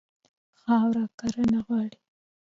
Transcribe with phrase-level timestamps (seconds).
[0.61, 1.97] خاوره کرنه غواړي.